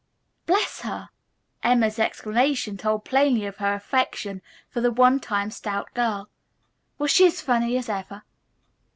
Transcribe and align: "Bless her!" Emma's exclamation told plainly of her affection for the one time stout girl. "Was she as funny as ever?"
"Bless 0.47 0.79
her!" 0.81 1.09
Emma's 1.61 1.99
exclamation 1.99 2.75
told 2.75 3.05
plainly 3.05 3.45
of 3.45 3.57
her 3.57 3.75
affection 3.75 4.41
for 4.67 4.81
the 4.81 4.91
one 4.91 5.19
time 5.19 5.51
stout 5.51 5.93
girl. 5.93 6.27
"Was 6.97 7.11
she 7.11 7.27
as 7.27 7.39
funny 7.39 7.77
as 7.77 7.87
ever?" 7.87 8.23